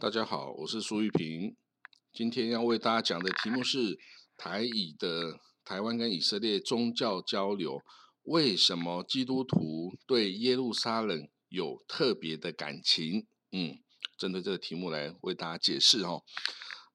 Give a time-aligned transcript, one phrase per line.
[0.00, 1.56] 大家好，我是苏玉平。
[2.12, 3.98] 今天要为大家讲的题目是
[4.36, 7.82] 台以的台湾跟以色列宗教交流，
[8.22, 13.26] 为什么基督徒对耶路撒冷有特别的感情？
[13.50, 13.80] 嗯，
[14.16, 16.22] 针对这个题目来为大家解释哦。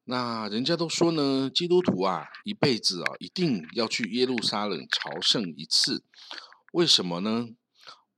[0.05, 6.05] 那人家都说呢，基督徒啊，一辈子啊，一定要去耶路撒冷朝圣一次。
[6.71, 7.49] 为什么呢？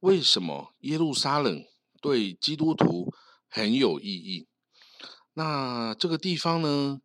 [0.01, 1.65] 为什么耶路撒冷
[1.99, 3.11] 对基督徒
[3.49, 4.47] 很有意义？
[5.37, 6.99] 那这个地方呢？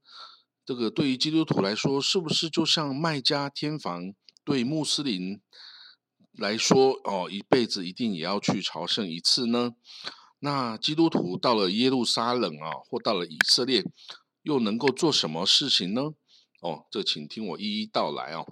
[0.64, 5.40] 这个对于基督徒来说，是不是就像麦加天房对穆斯林
[6.34, 9.72] 来说哦，一辈子一定也要去朝圣一次呢？
[10.38, 13.84] 那基督徒到了耶路撒冷啊，或到了以色列，
[14.42, 16.12] 又能够做什么事情呢？
[16.60, 18.46] 哦，这请听我一一道来哦。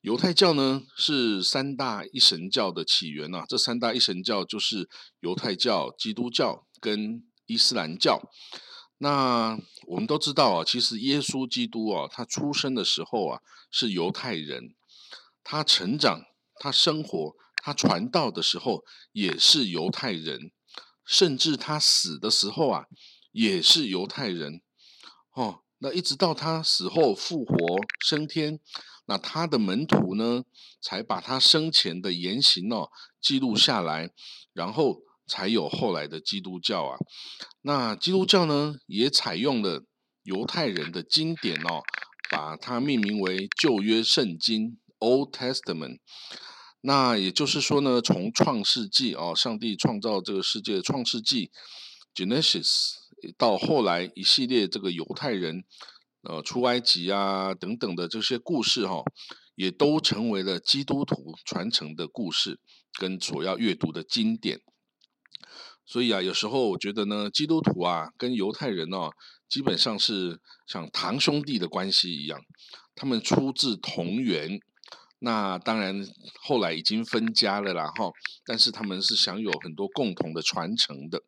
[0.00, 4.88] 犹太教呢是三大一神教的起源呐，这三大一神教就是
[5.20, 7.22] 犹太教、基督教跟。
[7.46, 8.30] 伊斯兰教，
[8.98, 13.40] 那我们都知道啊，其实耶稣基督啊，他出生的时候啊
[13.70, 14.74] 是犹太人，
[15.42, 16.24] 他成长、
[16.56, 20.52] 他生活、他传道的时候也是犹太人，
[21.04, 22.86] 甚至他死的时候啊
[23.32, 24.62] 也是犹太人。
[25.32, 27.56] 哦，那一直到他死后复活
[28.04, 28.60] 升天，
[29.06, 30.44] 那他的门徒呢
[30.80, 34.10] 才把他生前的言行哦记录下来，
[34.52, 35.02] 然后。
[35.26, 36.96] 才有后来的基督教啊，
[37.62, 39.84] 那基督教呢也采用了
[40.24, 41.82] 犹太人的经典哦，
[42.30, 45.98] 把它命名为旧约圣经 （Old Testament）。
[46.80, 51.50] 那也就是说呢，从创世纪哦，上帝创造这个世界的创世纪
[52.14, 52.94] （Genesis）
[53.38, 55.64] 到后来一系列这个犹太人
[56.22, 59.02] 呃出埃及啊等等的这些故事哈，
[59.54, 62.58] 也都成为了基督徒传承的故事
[62.98, 64.60] 跟所要阅读的经典。
[65.84, 69.10] 所以啊，有时候我觉得呢，基督徒啊跟犹太人哦，
[69.48, 72.40] 基本上是像堂兄弟的关系一样，
[72.94, 74.60] 他们出自同源。
[75.18, 76.04] 那当然
[76.40, 78.10] 后来已经分家了啦哈，
[78.44, 81.22] 但是他们是享有很多共同的传承的。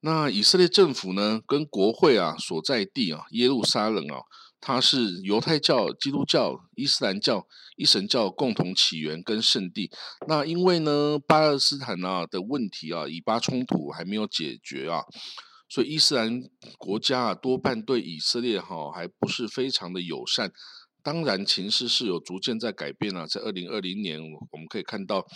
[0.00, 4.22] 那以色列政府呢，跟国会啊所在地啊耶路撒冷啊。
[4.60, 9.90] 它是犹太教、基督教、伊斯兰教一神教共同起源跟圣地。
[10.28, 15.04] 那因为呢，巴勒斯坦啊的问题啊，以巴冲突还没有解决啊，
[15.68, 16.42] 所以伊斯兰
[16.76, 20.52] 国家啊多半对以色列哈还不是非常的友善。
[21.02, 24.20] 当然，情势是有逐渐在改变啊，在二零二零年，
[24.50, 25.26] 我们可以看到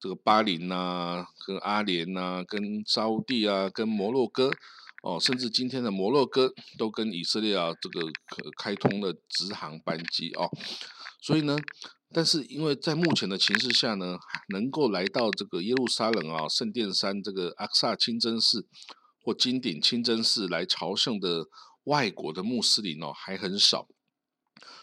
[0.00, 4.50] 这个巴林呐、跟阿联呐、跟沙地啊、跟摩洛哥。
[5.02, 8.06] 哦，甚至今天的摩洛哥都跟以色列啊这个
[8.56, 10.48] 开通了直航班机哦，
[11.20, 11.58] 所以呢，
[12.14, 14.16] 但是因为在目前的情势下呢，
[14.50, 18.68] 能够来到这个耶路撒冷啊圣殿山这个阿克萨清真寺
[19.24, 21.46] 或金顶清真寺来朝圣的
[21.84, 23.88] 外国的穆斯林哦还很少，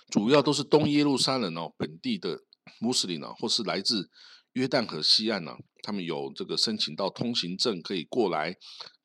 [0.10, 2.44] 主要都是东耶路撒冷哦本地的
[2.82, 4.10] 穆斯林啊，或是来自
[4.52, 8.58] 约旦河西岸呢，他们有这个申请到通行证可以过来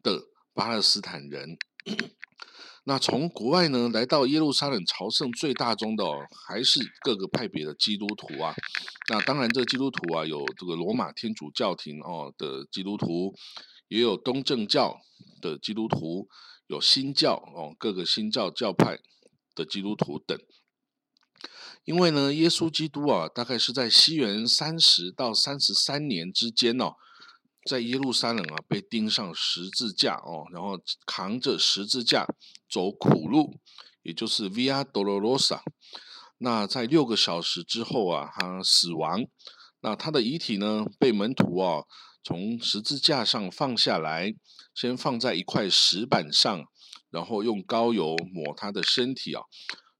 [0.02, 0.20] 的。
[0.54, 1.58] 巴勒斯坦人，
[2.86, 6.04] 那从国外呢来到耶路撒冷朝圣最大宗的，
[6.46, 8.54] 还是各个派别的基督徒啊。
[9.10, 13.34] 那当然，这基督徒啊，有这个罗马天主教廷哦的基督徒，
[13.88, 15.00] 也有东正教
[15.42, 16.28] 的基督徒，
[16.68, 18.98] 有新教哦各个新教教派
[19.54, 20.38] 的基督徒等。
[21.84, 26.94] 因为呢，耶稣基督啊，大概是在西元三十到三十三年之间哦。
[27.64, 32.26] 在耶路撒冷啊，被钉上十字架哦，然后扛着十字架
[32.68, 33.58] 走苦路，
[34.02, 35.60] 也就是 Via Dolorosa。
[36.38, 39.24] 那在六个小时之后啊，他死亡。
[39.80, 41.84] 那他的遗体呢，被门徒啊
[42.22, 44.34] 从十字架上放下来，
[44.74, 46.64] 先放在一块石板上，
[47.10, 49.42] 然后用膏油抹他的身体啊。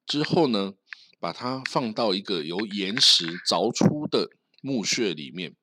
[0.07, 0.75] 之后呢，
[1.19, 4.29] 把它放到一个由岩石凿出的
[4.61, 5.57] 墓穴里面。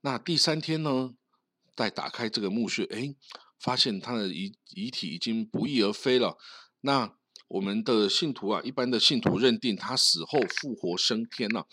[0.00, 1.14] 那第三天呢？
[1.76, 3.14] 再打开这个墓穴，哎，
[3.60, 6.36] 发现他的遗遗体已经不翼而飞了。
[6.80, 7.16] 那
[7.48, 11.66] 我们的信徒啊，一般的信徒认定他死后复活升天了。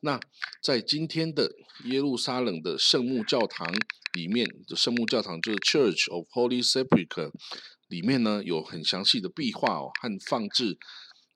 [0.00, 0.20] 那
[0.62, 1.50] 在今天的
[1.86, 3.66] 耶路撒冷的圣墓教堂
[4.14, 7.32] 里面的圣墓教堂就是 Church of Holy Sepulchre
[7.88, 10.78] 里面呢，有很详细的壁画哦，和放置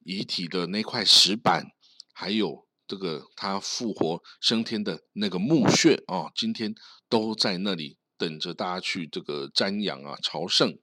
[0.05, 1.67] 遗体的那块石板，
[2.12, 6.75] 还有这个他复活升天的那个墓穴哦，今天
[7.08, 7.99] 都在那里。
[8.22, 10.78] 等着大家去这个瞻仰啊，朝圣。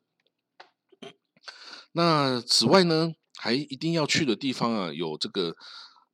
[1.94, 5.56] 那此外呢，还一定要去的地方啊，有这个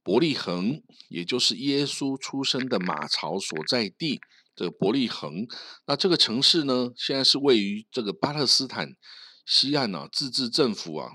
[0.03, 4.19] 伯利恒，也就是耶稣出生的马槽所在地
[4.55, 5.47] 这个伯利恒。
[5.87, 8.89] 那这个城市呢，现在是位于这个巴勒斯坦
[9.47, 11.09] 西岸啊，自治政府啊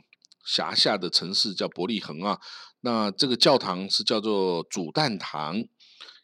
[0.45, 2.41] 辖下的城市叫伯利恒啊。
[2.81, 5.63] 那这个教堂是叫做主诞堂，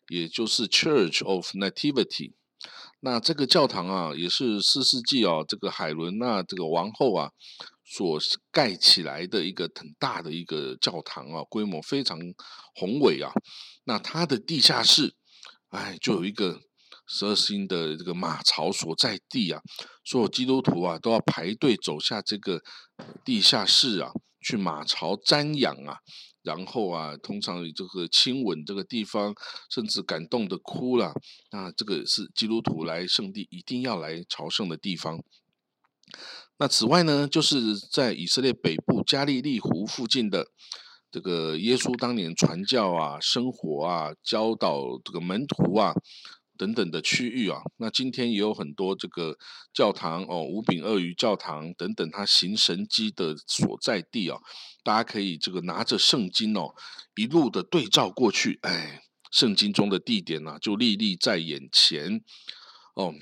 [0.09, 2.33] 也就是 Church of Nativity。
[3.01, 7.31] 那这个教堂啊，也是四世纪哦，这个海伦娜这个王后啊
[7.85, 8.19] 所
[8.51, 12.19] 盖起来的一个很大的一个教堂啊，规模非常
[12.75, 13.31] 宏伟啊。
[13.85, 15.15] 那它的地下室，
[15.69, 16.59] 哎，就有一个
[17.07, 19.61] 十二星的这个马槽所在地啊，
[20.05, 22.61] 所有基督徒啊都要排队走下这个
[23.25, 24.11] 地下室啊，
[24.41, 25.99] 去马槽瞻仰啊。
[26.47, 29.35] 然后啊，通常这个亲吻这个地方，
[29.69, 31.13] 甚至感动的哭了。
[31.51, 35.21] 那这个是基督徒来圣地一定要来朝圣的地方。
[36.59, 40.47] 那此外呢，就是在以色列北部加利利湖附近的
[41.11, 45.93] 这个耶稣当年传教啊、生活啊、教导这个门徒啊。
[46.57, 49.37] 等等的区域啊，那今天也有很多这个
[49.73, 54.39] 教堂哦，五饼鳄鱼教堂等等，它行神机的所在地啊，
[54.83, 56.75] 大家可以这个拿着圣经哦，
[57.15, 62.23] 一路的对照过去，哎，圣经中的地点呢就历历在眼前
[62.95, 63.15] 哦。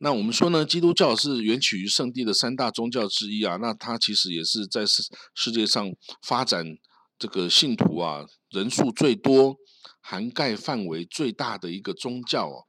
[0.00, 5.02] 那我们说呢，基督教是源起于圣地的三大宗教之一啊，那它其实也是在世
[5.34, 5.92] 世界上
[6.22, 6.76] 发展
[7.18, 9.56] 这个信徒啊人数最多。
[10.10, 12.64] 涵盖范围最大的一个宗教哦，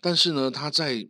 [0.00, 1.08] 但是呢，它在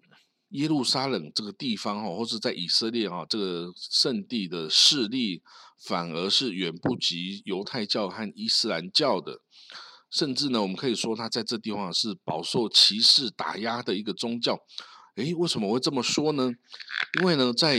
[0.52, 5.42] 耶路撒冷这个地方哦，或者在以色列啊这个圣地的势力，
[5.78, 9.42] 反而是远不及犹太教和伊斯兰教的。
[10.10, 14.58] 甚至呢，我们可以说，它在这地方是饱受歧视打压的一个宗教。
[15.16, 16.50] 诶，为什么会这么说呢？
[17.20, 17.76] 因为呢，在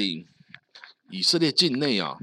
[1.09, 2.15] 以色列境内啊。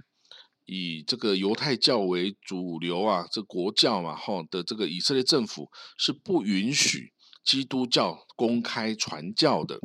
[0.66, 7.12] 以这个犹太教为主流啊，这国教嘛，哈的这个以色列政府是不允许
[7.46, 9.78] 基督教公开传教的。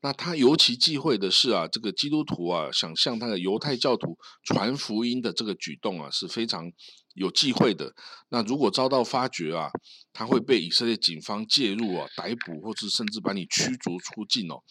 [0.00, 6.72] 那他尤其忌讳的是啊，这个基督徒啊，想向他的犹太教徒传福音的这个举动啊，是非常
[7.14, 7.92] 有忌讳的。
[8.30, 9.70] 那如果遭到发觉啊，
[10.12, 14.62] 他会被以色列警方介入啊，逮捕或者甚至把你驱逐出境哦。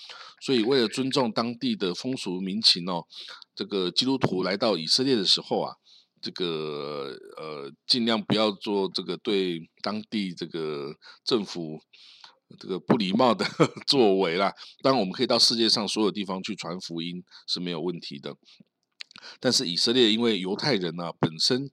[0.42, 3.06] 所以为了尊重当地的风俗民情哦。
[3.54, 5.76] 这个基督徒来到以色列的时候啊，
[6.20, 11.80] 这个呃，尽量不要做这个对当地这个政府
[12.60, 13.46] 这个不礼貌的
[13.88, 14.54] 作为啦。
[14.82, 18.36] 当然，我们可以到世界上所有地方去传福音是没有问题的。
[19.40, 21.70] 但是以色列因为犹太人呢本身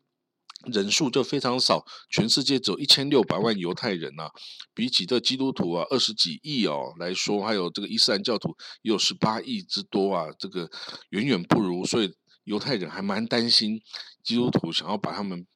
[0.67, 4.29] 人数就非常少，全世界只有一千六百万犹太人呐，
[4.75, 10.69] 比起这基督徒啊二十几亿哦来说，还有这个伊斯兰教徒也有十八亿之多啊，这个
[11.11, 13.81] 远远不如，所以犹太人还蛮担心
[14.25, 15.47] 基督徒想要把他们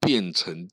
[0.00, 0.68] 变成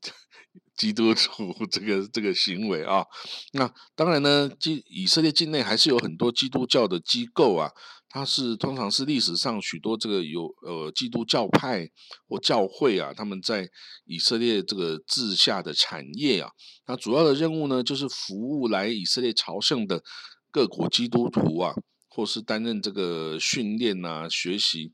[0.80, 3.04] 基督徒 这个这个行为啊。
[3.52, 7.70] 那当然呢，基以色列境内还是有很多基督教的机构啊。
[8.12, 11.88] 它是通常是历史上许多这个有呃基督教派
[12.26, 13.68] 或教会啊，他们在
[14.04, 16.50] 以色列这个治下的产业啊，
[16.88, 20.02] 那主要的任务呢，就是服务来以色列朝圣的
[20.50, 21.72] 各国基督徒啊，
[22.08, 24.92] 或是担任这个训练啊、学习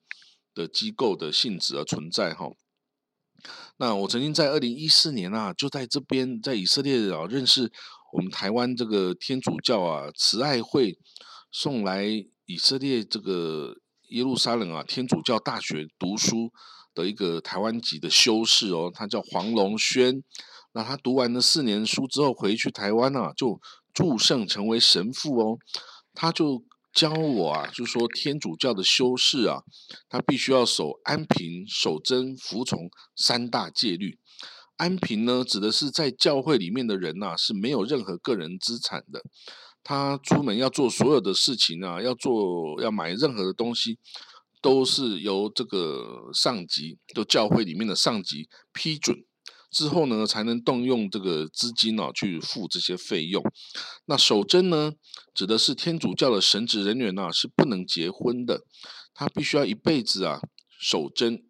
[0.55, 2.51] 的机构的性质而存在哈。
[3.79, 7.71] 那我曾经在二零一四年啊，就在这边在以色列啊，认识
[8.13, 10.99] 我们台湾这个天主教啊慈爱会
[11.51, 12.07] 送来。
[12.49, 13.75] 以色列这个
[14.11, 16.53] 耶路撒冷啊，天主教大学读书
[16.95, 20.23] 的一个台湾籍的修士哦，他叫黄龙轩。
[20.73, 23.61] 那他读完了四年书之后回去台湾啊，就
[23.93, 25.59] 祝圣成为神父哦。
[26.15, 26.63] 他就
[26.97, 29.63] 教我啊，就说天主教的修士啊，
[30.09, 34.19] 他必须要守安平、守贞、服从三大戒律。
[34.79, 39.23] 安平呢，指的是在教会里面的人呐，是没有任何个人资产的。
[39.85, 43.99] 他出门要做所有的事情啊，要做要买任何的东西，
[44.63, 49.23] 都是由这个上级，就教会里面的上级批准
[49.77, 53.45] 之后呢，才能动用这个资金啊去付这些费用。
[54.07, 54.95] 那守贞呢，
[55.35, 58.63] 指的是天主教的神职人员呐，是不能结婚的，
[59.13, 60.41] 他必须要一辈子啊
[60.81, 61.45] 守贞。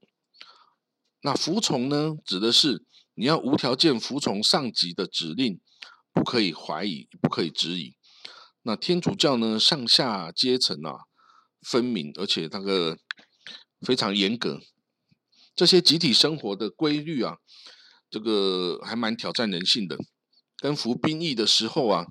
[1.21, 5.61] 那服从呢，指的是你要无条件服从上级的指令，
[6.13, 7.95] 不可以怀疑，不可以质疑。
[8.63, 11.07] 那天主教呢，上下阶层啊
[11.63, 12.99] 分明，而且那个
[13.83, 14.59] 非常严格。
[15.55, 17.37] 这些集体生活的规律啊，
[18.11, 19.97] 这个还蛮挑战人性的。
[20.59, 22.07] 跟服兵役的时候啊，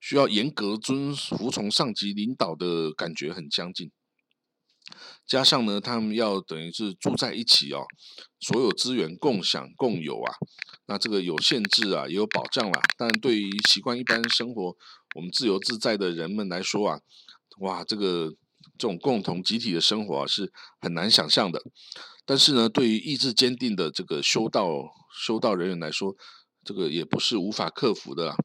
[0.00, 3.90] 需要严格遵服从上级领导的感觉很相近。
[5.26, 7.84] 加上呢，他们要等于是住在一起哦，
[8.40, 10.34] 所有资源共享共有啊，
[10.86, 12.80] 那这个有限制啊，也有保障啦。
[12.96, 14.74] 但对于习惯一般生活、
[15.14, 17.00] 我们自由自在的人们来说啊，
[17.60, 18.30] 哇，这个
[18.78, 21.62] 这种共同集体的生活啊，是很难想象的。
[22.30, 24.68] 但是呢，对于意志坚定的这个修道
[25.12, 26.14] 修道人员来说，
[26.64, 28.36] 这个也不是无法克服的。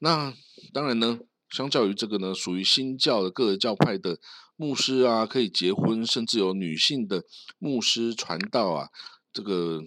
[0.00, 0.34] 那
[0.72, 1.20] 当然呢。
[1.48, 4.18] 相较于这个呢，属于新教的各个教派的
[4.56, 7.22] 牧师啊，可以结婚，甚至有女性的
[7.60, 8.88] 牧师传道啊，
[9.32, 9.80] 这个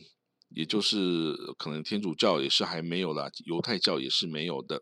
[0.55, 4.81] 也就是可能天主教也是还没有啦，犹太教也是没有的。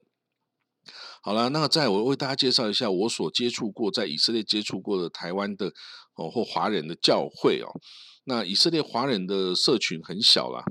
[1.23, 5.73] 好了，那再我为大家介绍一下我所接触过在以色列接触过的台湾的
[6.13, 7.81] 哦或华人的教会哦。
[8.29, 10.61] 那以色列华人的社群很小啦，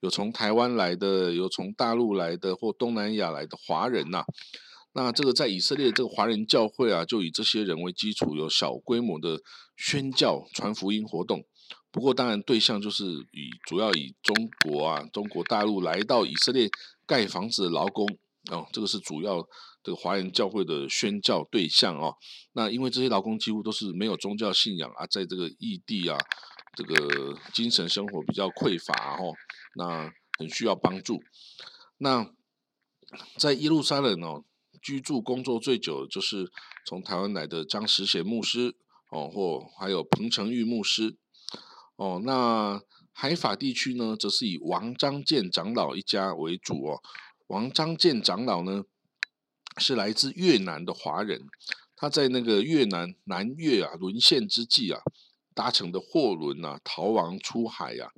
[0.00, 4.24] 有从台湾来的，有从大陆来的或东南亚来的华人呐。
[4.94, 9.38] 那这个在以色列这个华人教会啊，就以这些人为基础，有小规模的
[9.76, 11.44] 宣教传福音活动。
[11.90, 16.70] 不过当然对象就是以主要以中国啊、中国大陆来到以色列
[17.04, 18.06] 盖房子的劳工
[18.50, 19.46] 哦，这个是主要
[19.82, 22.14] 这个华人教会的宣教对象哦。
[22.54, 26.16] 那因为这些劳工几乎都是没有宗教信仰啊，在这个异地啊，
[26.74, 29.34] 这个精神生活比较匮乏哦，
[29.76, 31.22] 那很需要帮助。
[31.98, 32.32] 那
[33.38, 34.44] 在耶路撒冷哦。
[34.80, 36.50] 居住工作最久就是
[36.84, 38.74] 从台湾来的张石贤牧师
[39.10, 41.16] 哦，或还有彭成玉牧师
[41.94, 42.20] 哦。
[42.24, 47.00] 那海法地区呢，则是以王章建长老一家为主哦。
[47.46, 48.82] 王章建长老呢，
[49.78, 51.42] 是来自越南的华人，
[51.94, 55.00] 他在那个越南南越啊沦陷之际啊，
[55.54, 58.10] 搭乘的货轮啊逃亡出海呀。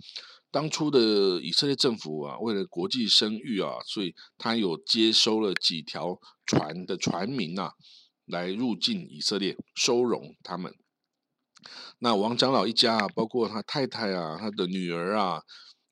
[0.51, 7.73] 当初的以色列政府啊，为了国际声誉啊，所以他有接收了几条船的船民啊，
[8.25, 10.73] 来入境以色列，收容他们。
[11.99, 15.43] 那王长老一家啊，包括他太太啊，他的女儿啊，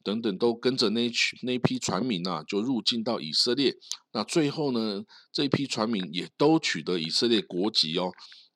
[0.05, 3.75] 等等，都跟着那群那批船民啊，就入境到以色列。
[4.13, 8.13] 那最后呢，这批船民也都取得以色列国籍哦。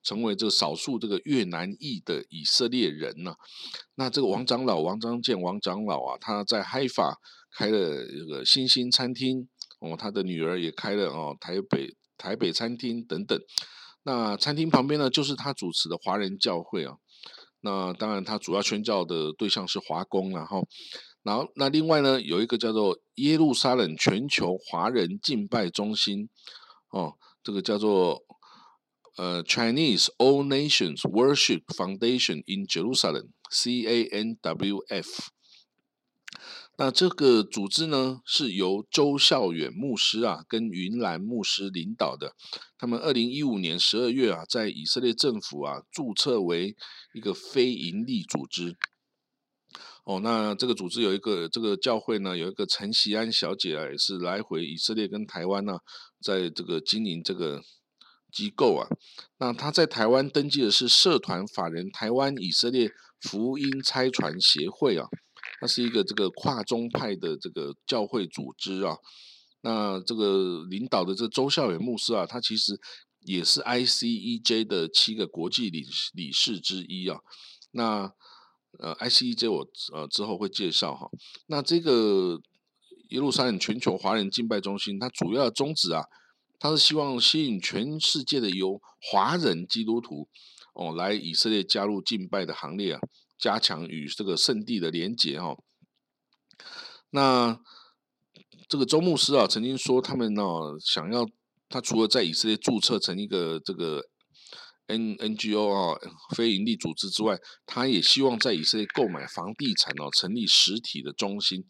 [0.07, 3.35] 成为这少数这个越南裔的以色列人呢？
[3.95, 7.19] 那这个王长老王章建王长老啊，他在海法
[7.57, 9.49] 开了这个星星餐厅
[9.81, 13.37] 哦，他的女儿也开了哦台北台北餐厅等等。
[14.03, 16.95] 那餐厅旁边呢，就是他主持的华人教会啊。
[17.59, 20.65] 那当然，他主要宣教的对象是华工，然后，
[21.21, 26.29] 然后那另外呢，有一个叫做耶路撒冷全球华人敬拜中心
[26.91, 28.23] 哦，这个叫做。
[29.17, 35.07] 呃，Chinese All Nations Worship Foundation in Jerusalem（CANWF）。
[36.77, 42.35] 那这个组织呢，是由周孝远牧师啊跟云兰牧师领导的。
[42.77, 46.75] 他们二零一五年十二月啊，在以色列政府啊注册为
[47.15, 48.77] 一个非营利组织。
[50.03, 55.79] 哦，那这个组织有一个这个教会呢，有一个陈锡安小姐啊，也是来回以色列跟台湾呢，
[56.21, 57.63] 在这个经营这个。
[58.37, 58.87] 机构啊，
[59.39, 65.07] 那他在台湾登记的是社团法人台湾以色列福音差传协会啊，
[65.59, 68.97] 它是一个这个跨宗派的这个教会组织啊。
[69.61, 72.79] 那这个领导的这周孝远牧师啊，他其实
[73.21, 77.17] 也是 ICEJ 的七个国际理理事之一啊。
[77.71, 78.13] 那
[78.77, 81.09] 呃，ICEJ 我呃之后会介绍哈。
[81.47, 82.39] 那这个
[83.09, 86.03] 耶路撒冷全球华人敬拜中心，它主要宗旨啊。
[86.59, 90.27] 他是希望吸引全世界的有华人基督徒
[90.73, 92.99] 哦，来以色列加入敬拜的行列啊，
[93.37, 95.57] 加强与这个圣地的连结哈。
[97.11, 97.59] 那
[98.67, 100.43] 这个周牧师啊，曾经说他们呢，
[100.79, 101.27] 想要
[101.69, 104.03] 他除了在以色列注册成一个这个
[104.87, 105.99] N N G O 啊
[106.35, 111.65] 非营利组织之外，他也希望在以色列购买房地产哦，成立实体的中心。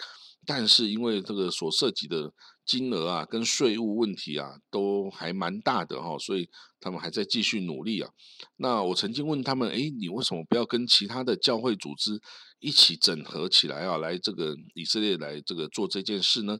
[0.45, 2.31] 但是因为这个所涉及的
[2.67, 6.49] 金额啊，跟税务问题啊，都还蛮大的哈，所以
[6.81, 8.11] 他们还在继续努力啊。
[8.57, 12.21] 那我曾经问他们，哎，你为什么不要跟其他的教会组织
[12.59, 16.59] 一起整合起来啊，来这个以色列来这个做这件事呢？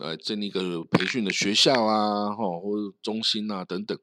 [0.00, 3.96] 呃，建立一个培训的学校啊，哈，或者中心啊等等。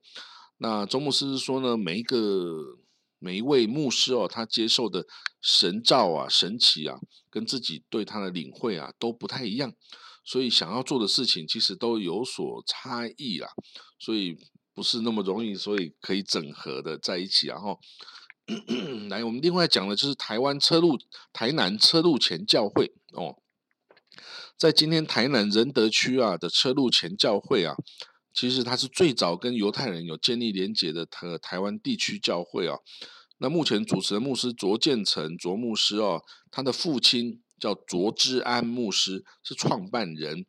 [0.60, 2.78] 那周牧师说呢，每一个。
[3.24, 5.06] 每一位牧师哦，他接受的
[5.40, 6.98] 神照啊、神奇啊，
[7.30, 9.72] 跟自己对他的领会啊都不太一样，
[10.24, 13.50] 所以想要做的事情其实都有所差异啦，
[14.00, 14.38] 所以
[14.74, 17.48] 不是那么容易，所以可以整合的在一起。
[17.48, 17.80] 然后，
[19.10, 20.98] 来，我们另外讲的就是台湾车路
[21.34, 23.38] 台南车路前教会哦，
[24.58, 27.76] 在今天台南仁德区啊的车路前教会啊。
[28.34, 32.78] 其实它是最早跟犹太人有建立连结的台台湾地区教会啊。
[33.40, 40.46] 那目前主持的牧师卓建成卓牧师哦，他的父亲叫卓之安牧师，是创办人。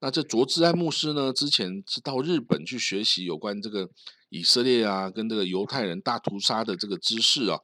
[0.00, 3.88] 那这卓之安牧师呢，之前是到日本去学习有关这个
[4.28, 7.60] 以色列啊，跟这个犹太人大屠杀的这个知识啊，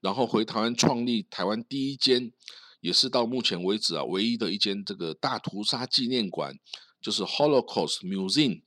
[0.00, 2.32] 然后回台湾创立台湾第一间，
[2.80, 6.56] 也是到目前为止啊唯一的一间这个大屠杀纪念馆，
[7.02, 8.62] 就是 Holocaust Museum。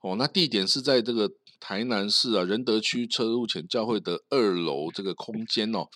[0.00, 1.30] 哦，那地点是在这个。
[1.64, 5.86] 台南市啊仁德区车路前教会的二楼这个空间哦，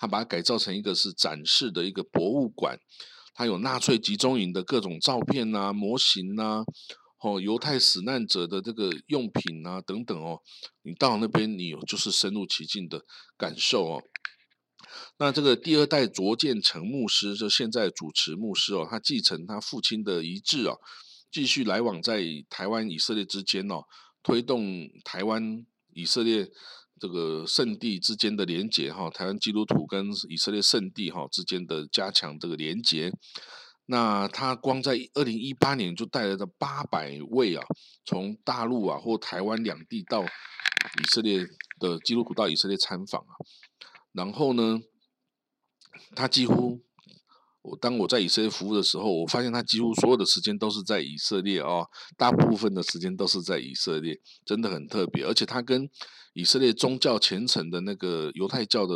[0.00, 2.80] 他把它改造成一个是展示的一个博物馆，
[3.34, 6.64] 它有纳粹集中营的各种照片呐、模型呐，
[7.20, 10.40] 哦，犹太死难者的这个用品啊等等哦，
[10.82, 13.04] 你到那边你有就是深入其境的
[13.36, 14.02] 感受哦。
[15.18, 20.80] 那这个第二代卓建成牧师就现在主持牧师哦，他继承他父亲的遗志哦，
[21.30, 23.84] 继续来往在台湾以色列之间哦。
[24.22, 25.64] 推动台湾
[25.94, 26.50] 以色列
[27.00, 33.10] 这个圣地之间的连结哈，台湾基督徒跟以色列圣地哈之间的加强这个连结。
[33.86, 37.64] 那他光在二零一八年就带来了八百位啊，
[38.04, 41.46] 从大陆啊或台湾两地到以色列
[41.80, 43.34] 的基督徒到以色列参访啊。
[44.12, 44.78] 然后呢，
[46.14, 46.84] 他几乎。
[47.62, 51.86] 我当我在以色列服务的时候，我发现他几乎所有的时间都是在以色列哦，
[52.16, 55.24] 大部分的时间都是在以色列，真的很特别。
[55.24, 55.88] 而且他跟
[56.32, 58.94] 以色列宗教虔诚的那个犹太教的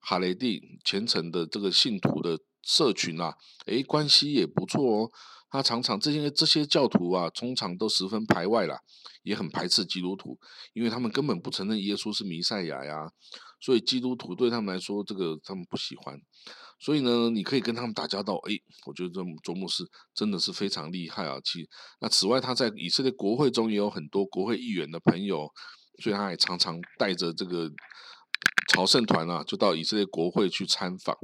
[0.00, 3.34] 哈雷蒂虔诚的这个信徒的社群啊，
[3.66, 5.10] 诶，关系也不错哦。
[5.50, 8.78] 他常常这些这些教徒啊，通常都十分排外啦，
[9.22, 10.38] 也很排斥基督徒，
[10.72, 13.10] 因为他们根本不承认耶稣是弥赛亚呀。
[13.60, 16.20] 所以基督徒对他们来说，这个他们不喜欢。
[16.80, 18.36] 所以呢，你可以跟他们打交道。
[18.48, 18.54] 哎，
[18.86, 21.38] 我觉得这周牧师真的是非常厉害啊！
[21.44, 21.68] 其
[22.00, 25.50] 那此外，他在以色列国会中也有很多国会议员的朋友，
[26.02, 27.70] 所以他也常常带着这个
[28.68, 31.16] 朝圣团啊，就到以色列国会去参访。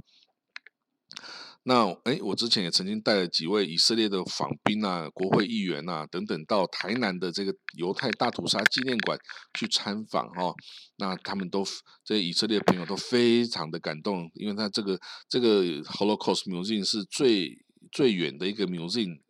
[1.67, 9.19] 那哎，我之前也曾经带了几位以色列的访宾啊、国会议员啊等等，到台南的这个犹太大屠杀纪念馆
[9.59, 10.53] 去参访哈。
[10.97, 11.65] 那他们都
[12.05, 19.21] 这些以色列朋友都非常的感动，因为他这个这个 Holocaust Museum 是最最远的一个 museum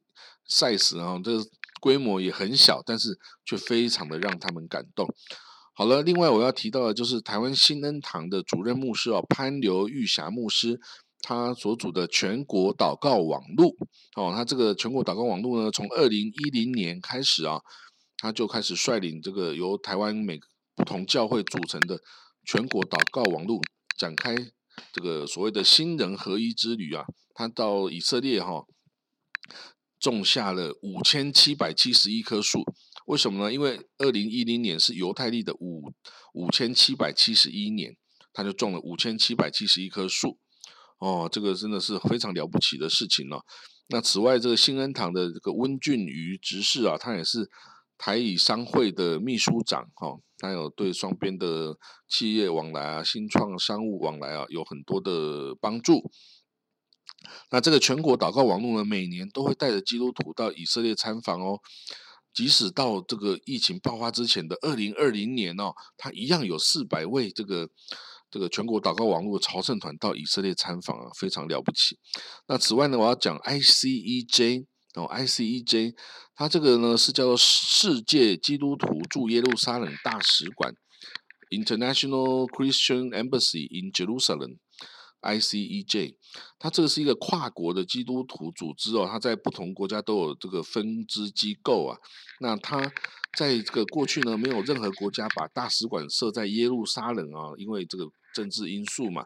[0.49, 1.45] size 啊，这个
[1.81, 5.07] 规模也很小，但是却非常的让他们感动。
[5.77, 10.81] 好了，另外我要提到的就是台湾新恩堂的主任牧师哦，潘刘玉霞牧师。
[11.27, 13.75] 他所组的全国祷告网络，
[14.15, 17.63] 哦，他这个全国祷告网络呢，从二零一零年开始啊，
[18.19, 20.39] 他就开始率领这个由台湾每
[20.75, 21.99] 不同教会组成的
[22.45, 23.63] 全国祷告网络，
[23.97, 24.37] 展开
[24.93, 27.07] 这个所谓的新人合一之旅啊。
[27.35, 28.67] 他到以色列哈，
[29.99, 32.63] 种下了五千七百七十一棵树。
[33.07, 33.51] 为什么呢？
[33.51, 35.91] 因为二零一零年是犹太历的五
[36.35, 37.97] 五千七百七十一年，
[38.35, 40.39] 他就种了五千七百七十一棵树。
[40.99, 43.43] 哦，这个真的是非常了不起的事情哦。
[43.89, 47.51] 那此外，这个新恩堂的这个温俊瑜执事啊，他也是
[47.99, 51.77] 台以商会的秘书长哈，他有对双边的
[52.09, 56.11] 企业往来啊、新创商务往来啊有很多的帮助。
[57.51, 61.61] 那这个全国祷告网络呢，每年都会带着基督徒到以色列参访哦。
[62.33, 67.69] 即使到这个疫情爆发之前的二零二零年哦，他一样有四百位这个。
[68.35, 71.97] 这个全国祷告网络朝圣团到以色列参访啊，非常了不起。
[72.49, 74.67] 那此外呢，我要讲 ICEJ
[74.97, 75.95] 哦，ICEJ
[76.35, 80.75] 它这个呢是叫做世界基督徒驻耶路撒冷大使馆
[81.49, 84.57] （International Christian Embassy in Jerusalem）。
[85.23, 86.17] ICEJ
[86.59, 91.97] 它这个是一个跨国的基督徒组织哦，它在不同国家都有这个分支机构啊。
[92.41, 92.93] 那它
[93.39, 99.25] 在这个过去呢，没有任何国家把大使馆设在耶路撒冷啊，因为这个政治因素嘛。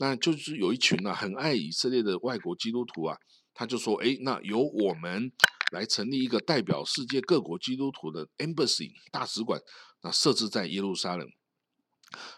[0.00, 3.16] 那就是有一群啊，很爱以色列的外国基督徒啊，
[3.52, 5.30] 他就说：“哎，那由我们
[5.72, 9.60] 来成立一个代表世界各国基督徒的 embassy 大使馆，
[10.02, 11.28] 那设置在耶路撒冷。”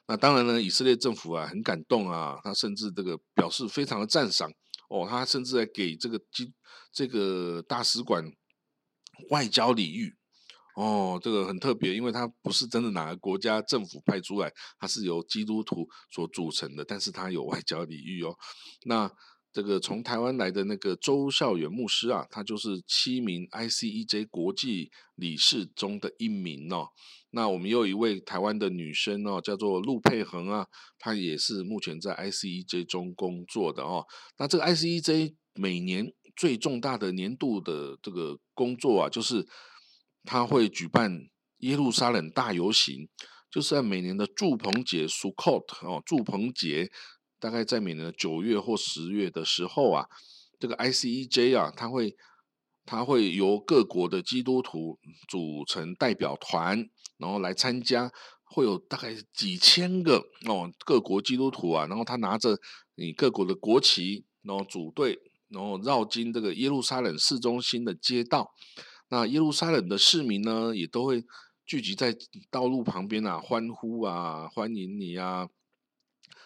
[0.08, 4.50] 那当然呢，以色列政府啊很感动啊，他甚至这个表示非常的赞赏
[4.90, 6.52] 哦，他甚至还给这个基
[6.92, 8.24] 这个大使馆
[9.30, 10.14] 外交礼遇。
[10.76, 18.36] 哦，这个很特别，因为它不是真的哪个国家政府派出来，它是由基督徒所组成的，但是它有外交礼遇哦。
[18.84, 19.10] 那
[19.54, 26.88] 这个从台湾来的那个周孝远牧师啊，他就是七名 ICEJ 国际理事中的一名哦。
[27.30, 30.66] 那我们又一位台湾的女生哦，叫做陆佩恒啊，
[30.98, 34.04] 她也是目前在 ICEJ 中工作的哦。
[34.36, 39.48] 那这个 ICEJ 每年最重大的年度的这个工作啊，就是。
[40.26, 43.08] 他会举办耶路撒冷大游行，
[43.50, 46.90] 就是在每年的祝棚节 （Sukkot） 哦，祝棚节
[47.38, 50.06] 大概在每年的九月或十月的时候啊，
[50.58, 52.16] 这个 ICEJ 啊，他会
[52.84, 58.10] 他会由各国的基督徒组成代表团，然后来参加，
[58.44, 62.58] 会有大概几千个哦各国基督徒啊，然后他拿着
[62.96, 68.52] 你各国的国旗，然后组队，然后绕经这个耶路撒冷市中心的街道。
[69.08, 71.24] 那耶路撒冷的市民呢，也都会
[71.64, 72.16] 聚集在
[72.50, 75.48] 道路旁边啊，欢呼啊，欢迎你啊！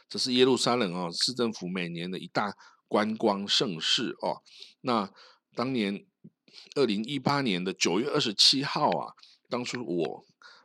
[0.08, 2.54] 这是耶路撒冷哦，市政府每年的一大
[2.86, 4.42] 观光盛事哦。
[4.82, 5.10] 那
[5.54, 6.04] 当年
[6.74, 9.14] 二零一八年的九月二十七号啊，
[9.48, 10.24] 当初我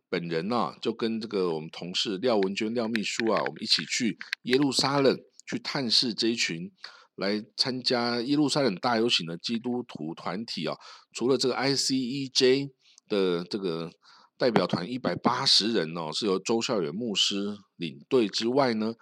[0.10, 6.72] 本人呢，就跟这个我们同事廖文娟廖秘书啊，我们一起去耶路撒冷去探视这一群。
[7.16, 10.76] 来参加耶路撒冷大游行的基督徒团体啊，
[11.14, 12.72] 除了这个 ICEJ
[13.08, 13.90] 的这个
[14.38, 18.96] 代表团一百八十人哦，是由周孝远牧师领队之外呢，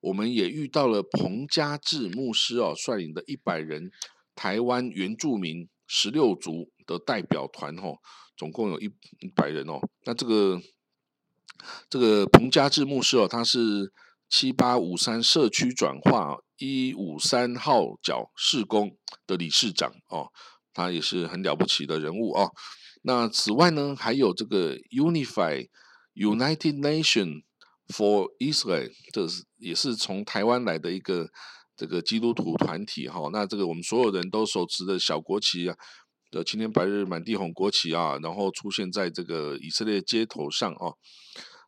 [0.00, 3.90] 我们也遇到了彭家志牧师哦率领的一百人
[4.36, 7.96] 台湾原住民十六族的代表团哦，
[8.36, 8.84] 总共有一
[9.18, 9.80] 一百人哦。
[10.04, 10.60] 那这个
[11.90, 13.92] 这个彭家志牧师哦，他是
[14.28, 16.36] 七八五三社区转化。
[16.58, 20.28] 一五三号角市工的理事长哦，
[20.74, 22.50] 他也是很了不起的人物哦。
[23.02, 25.68] 那此外呢，还有这个 Unify
[26.14, 27.42] United Nation
[27.86, 31.30] for Israel，这是也是从台湾来的一个
[31.76, 33.30] 这个基督徒团体哈。
[33.32, 35.76] 那这个我们所有人都手持的小国旗啊，
[36.32, 40.96] 的青天白日满地红国旗啊，然后出现在这个以色列街头上哦。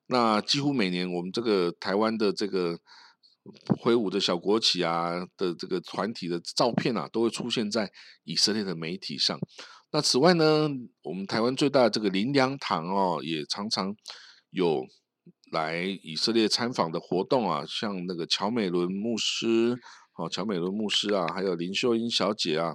[0.09, 2.81] 那几乎每年我们这个台湾的这个。
[3.79, 7.91] 挥舞的小国旗啊的这个团体的照片啊，都会出现在
[8.25, 9.39] 以色列的媒体上。
[9.93, 10.69] 那此外呢，
[11.03, 13.95] 我们台湾最大的这个林良堂哦，也常常
[14.51, 14.87] 有
[15.51, 19.79] 来以色列参访的活动啊，像那个乔美伦牧师
[20.17, 22.73] 哦，乔美伦牧师啊，还有林秀英小姐啊。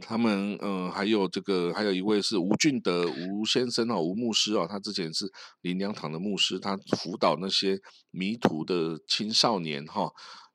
[0.00, 7.78] 他们嗯，还有这个，还有一位是吴俊德吴先生哦，吴牧师哦，他之前是林良堂的牧师，他辅导那些
[8.10, 10.10] 迷途的青少年哈，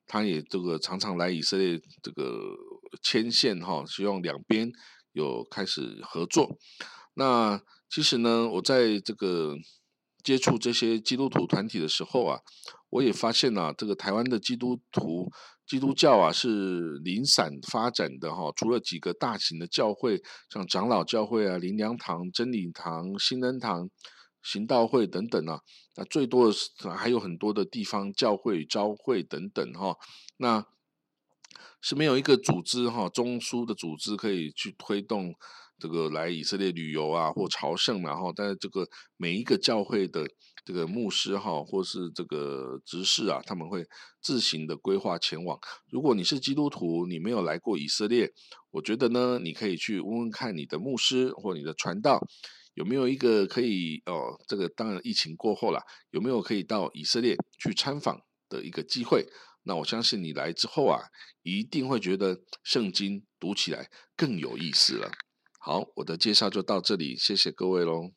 [0.06, 2.54] 他也这个常常来以色列这个
[3.02, 4.70] 牵线哈，希望两边
[5.12, 6.58] 有开始合作。
[7.14, 9.56] 那其实呢，我在这个
[10.22, 12.40] 接触这些基督徒团体的时候啊，
[12.90, 15.30] 我也发现啊，这个台湾的基督徒。
[15.66, 23.90] 基督教啊是零散发展的哈，除了几个大型的教会，像长老教会啊、灵粮堂、真理堂、新恩堂、
[24.40, 25.58] 行道会等等啊，
[25.96, 29.96] 那最多的是还有很多的地方教会、教会等等哈，
[30.36, 30.64] 那
[31.80, 35.34] 是没有一个组织哈，中枢的组织可以去推动
[35.80, 40.28] 这个来以色列旅游啊或朝圣然后，但是这个每一个教会的。
[40.66, 43.86] 这个牧师哈，或是这个执事啊，他们会
[44.20, 45.56] 自行的规划前往。
[45.92, 48.28] 如果你是基督徒，你没有来过以色列，
[48.72, 52.20] 我觉得呢，你可以去问问看你的牧师或你的传道，
[52.74, 59.24] 有没有一个可以哦，这个当然疫情过后了，有没有可以到以色列去参访的一个机会？
[59.62, 61.00] 那我相信你来之后啊，
[61.42, 65.12] 一定会觉得圣经读起来更有意思了。
[65.60, 68.10] 好，我的介绍就到这里，谢谢各位喽。